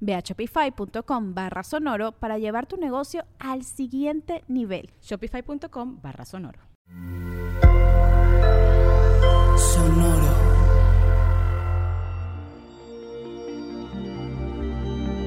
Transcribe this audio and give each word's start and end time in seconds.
Ve 0.00 0.14
a 0.14 0.20
shopify.com 0.20 1.34
barra 1.34 1.62
sonoro 1.62 2.12
para 2.12 2.38
llevar 2.38 2.66
tu 2.66 2.76
negocio 2.76 3.24
al 3.38 3.64
siguiente 3.64 4.44
nivel. 4.48 4.90
Shopify.com 5.02 6.00
barra 6.02 6.24
sonoro. 6.24 6.60
Sonoro. 9.56 10.28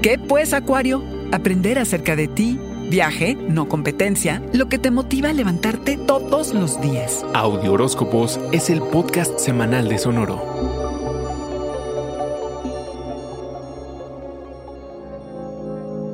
¿Qué 0.01 0.17
pues, 0.17 0.53
Acuario? 0.53 1.03
Aprender 1.31 1.77
acerca 1.77 2.15
de 2.15 2.27
ti, 2.27 2.59
viaje, 2.89 3.35
no 3.35 3.69
competencia, 3.69 4.41
lo 4.51 4.67
que 4.67 4.79
te 4.79 4.89
motiva 4.89 5.29
a 5.29 5.33
levantarte 5.33 5.95
todos 5.95 6.55
los 6.55 6.81
días. 6.81 7.23
Audio 7.35 7.73
Horóscopos 7.73 8.39
es 8.51 8.71
el 8.71 8.81
podcast 8.81 9.37
semanal 9.37 9.87
de 9.87 9.99
Sonoro. 9.99 10.70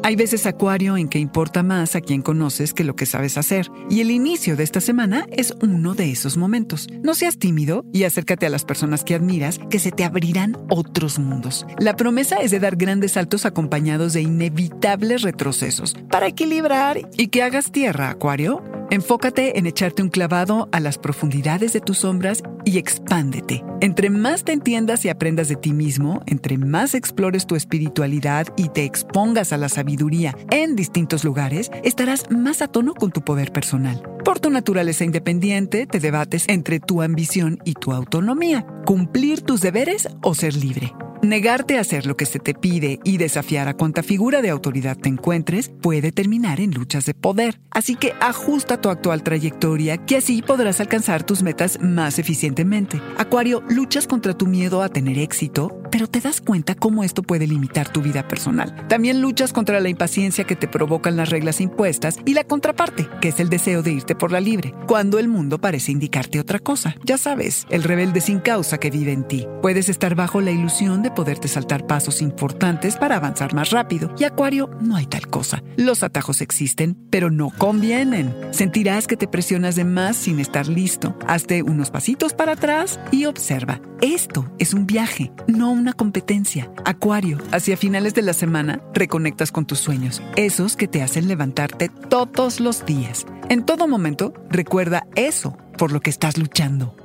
Hay 0.08 0.16
veces, 0.16 0.46
Acuario, 0.46 0.96
en 0.96 1.10
que 1.10 1.20
importa 1.20 1.64
más 1.64 1.98
a 1.98 2.00
quien 2.00 2.22
conoces 2.22 2.74
que 2.74 2.86
lo 2.86 2.96
que 2.96 3.06
sabes 3.06 3.38
hacer. 3.38 3.70
Y 3.90 4.00
el 4.00 4.10
inicio 4.10 4.56
de 4.56 4.64
esta 4.64 4.80
semana 4.80 5.26
es 5.34 5.54
uno 5.62 5.96
de 5.96 6.10
esos 6.10 6.38
momentos. 6.38 6.88
No 7.04 7.14
seas 7.14 7.38
tímido 7.38 7.84
y 7.92 8.06
acércate 8.06 8.46
a 8.46 8.50
las 8.50 8.64
personas 8.64 9.04
que 9.04 9.16
admiras, 9.16 9.60
que 9.70 9.80
se 9.80 9.92
te 9.92 10.06
abrirán 10.06 10.56
otros 10.70 11.20
mundos. 11.20 11.66
La 11.78 11.98
promesa 11.98 12.38
es 12.38 12.52
de 12.52 12.62
dar 12.62 12.78
grandes 12.78 13.12
saltos 13.12 13.46
acompañados 13.46 14.14
de 14.14 14.22
inevitables 14.22 15.24
retrocesos 15.24 15.94
para 16.10 16.28
equilibrar 16.28 17.02
y 17.18 17.28
que 17.28 17.44
hagas 17.44 17.74
tierra, 17.74 18.10
Acuario. 18.10 18.77
Enfócate 18.90 19.60
en 19.60 19.68
echarte 19.68 20.02
un 20.02 20.08
clavado 20.08 20.70
a 20.72 20.80
las 20.80 20.98
profundidades 20.98 21.74
de 21.74 21.82
tus 21.82 22.00
sombras 22.00 22.42
y 22.64 22.78
expándete. 22.78 23.62
Entre 23.82 24.10
más 24.10 24.46
te 24.46 24.54
entiendas 24.54 25.04
y 25.04 25.10
aprendas 25.10 25.50
de 25.50 25.58
ti 25.58 25.74
mismo, 25.74 26.22
entre 26.26 26.58
más 26.58 26.94
explores 26.94 27.46
tu 27.46 27.58
espiritualidad 27.58 28.48
y 28.56 28.70
te 28.70 28.86
expongas 28.86 29.52
a 29.52 29.58
la 29.58 29.68
sabiduría 29.68 30.38
en 30.52 30.78
distintos 30.78 31.26
lugares, 31.26 31.70
estarás 31.84 32.32
más 32.32 32.62
a 32.62 32.70
tono 32.70 32.94
con 32.94 33.12
tu 33.12 33.22
poder 33.22 33.52
personal. 33.52 34.02
Por 34.24 34.40
tu 34.40 34.50
naturaleza 34.50 35.04
independiente, 35.04 35.86
te 35.86 36.00
debates 36.00 36.46
entre 36.48 36.80
tu 36.80 37.02
ambición 37.02 37.60
y 37.66 37.74
tu 37.74 37.92
autonomía, 37.92 38.66
cumplir 38.86 39.42
tus 39.42 39.60
deberes 39.60 40.08
o 40.22 40.34
ser 40.34 40.56
libre. 40.56 40.94
Negarte 41.24 41.78
a 41.78 41.82
hacer 41.82 42.06
lo 42.06 42.16
que 42.16 42.28
se 42.28 42.38
te 42.38 42.54
pide 42.54 43.00
y 43.04 43.18
desafiar 43.18 43.68
a 43.68 43.74
cuanta 43.74 44.04
figura 44.04 44.44
de 44.44 44.52
autoridad 44.52 44.96
te 44.96 45.10
encuentres 45.10 45.72
puede 45.82 46.12
terminar 46.12 46.60
en 46.60 46.72
luchas 46.72 47.06
de 47.06 47.16
poder. 47.16 47.60
Así 47.72 47.96
que 47.96 48.14
ajusta 48.20 48.80
tu 48.82 48.90
actual 48.90 49.24
trayectoria, 49.24 49.98
que 49.98 50.18
así 50.18 50.44
podrás 50.44 50.80
alcanzar 50.80 51.24
tus 51.24 51.42
metas 51.42 51.80
más 51.82 52.20
eficientemente. 52.20 53.02
Acuario, 53.18 53.64
luchas 53.68 54.06
contra 54.06 54.36
tu 54.36 54.46
miedo 54.46 54.84
a 54.84 54.90
tener 54.90 55.18
éxito, 55.18 55.82
pero 55.92 56.08
te 56.08 56.22
das 56.22 56.42
cuenta 56.42 56.76
cómo 56.76 57.04
esto 57.04 57.24
puede 57.24 57.48
limitar 57.48 57.90
tu 57.90 58.02
vida 58.02 58.28
personal. 58.28 58.88
También 58.88 59.22
luchas 59.22 59.54
contra 59.54 59.80
la 59.80 59.90
impaciencia 59.90 60.46
que 60.46 60.56
te 60.56 60.68
provocan 60.68 61.18
las 61.18 61.30
reglas 61.30 61.62
impuestas 61.62 62.18
y 62.26 62.34
la 62.34 62.44
contraparte, 62.44 63.08
que 63.22 63.30
es 63.30 63.40
el 63.40 63.50
deseo 63.50 63.84
de 63.84 63.92
irte 63.92 64.16
por 64.16 64.32
la 64.32 64.40
libre, 64.40 64.74
cuando 64.88 65.20
el 65.20 65.28
mundo 65.28 65.60
parece 65.60 65.92
indicarte 65.92 66.40
otra 66.40 66.60
cosa. 66.60 66.96
Ya 67.04 67.18
sabes, 67.18 67.66
el 67.70 67.84
rebelde 67.84 68.22
sin 68.22 68.40
causa 68.40 68.78
que 68.78 68.92
vive 68.92 69.12
en 69.12 69.28
ti. 69.28 69.48
Puedes 69.62 69.90
estar 69.90 70.16
bajo 70.16 70.42
la 70.42 70.52
ilusión 70.52 71.04
de 71.04 71.12
poderte 71.12 71.48
saltar 71.48 71.88
pasos 71.88 72.22
importantes 72.22 72.98
para 72.98 73.16
avanzar 73.18 73.54
más 73.54 73.72
rápido. 73.72 74.14
Y 74.18 74.24
Acuario, 74.24 74.70
no 74.82 74.96
hay 74.96 75.06
tal 75.06 75.28
cosa. 75.28 75.64
Los 75.76 76.04
atajos 76.04 76.42
existen, 76.42 76.98
pero 77.10 77.30
no 77.30 77.50
convienen. 77.58 78.36
Sentirás 78.52 79.08
que 79.08 79.18
te 79.18 79.28
presionas 79.28 79.76
de 79.76 79.86
más 79.86 80.16
sin 80.16 80.40
estar 80.40 80.68
listo. 80.68 81.18
Hazte 81.28 81.64
unos 81.64 81.92
pasitos 81.92 82.34
para 82.34 82.54
atrás 82.54 83.00
y 83.12 83.26
observa. 83.26 83.82
Esto 84.02 84.50
es 84.60 84.74
un 84.74 84.86
viaje, 84.86 85.32
no 85.48 85.77
una 85.78 85.94
competencia. 85.94 86.72
Acuario, 86.86 87.38
hacia 87.52 87.78
finales 87.78 88.14
de 88.14 88.22
la 88.22 88.34
semana, 88.34 88.82
reconectas 88.94 89.52
con 89.52 89.66
tus 89.66 89.80
sueños, 89.80 90.22
esos 90.36 90.76
que 90.76 90.88
te 90.88 91.02
hacen 91.02 91.28
levantarte 91.28 91.90
todos 91.90 92.60
los 92.60 92.86
días. 92.86 93.26
En 93.50 93.66
todo 93.66 93.88
momento, 93.88 94.34
recuerda 94.50 95.06
eso 95.16 95.58
por 95.78 95.92
lo 95.92 96.00
que 96.02 96.10
estás 96.10 96.38
luchando. 96.38 96.96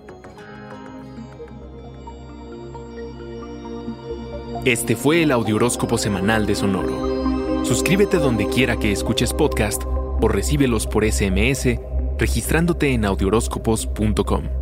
Este 4.64 4.96
fue 4.96 5.22
el 5.22 5.32
Audioróscopo 5.32 5.98
Semanal 5.98 6.46
de 6.46 6.54
Sonoro. 6.54 7.64
Suscríbete 7.64 8.18
donde 8.18 8.46
quiera 8.48 8.76
que 8.76 8.92
escuches 8.92 9.32
podcast 9.32 9.82
o 9.84 10.28
recíbelos 10.28 10.86
por 10.86 11.04
SMS 11.04 11.78
registrándote 12.18 12.92
en 12.92 13.04
audioróscopos.com. 13.04 14.61